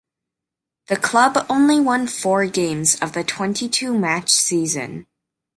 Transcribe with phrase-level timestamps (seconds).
[0.87, 5.05] The club only won four games of the twenty-two match season.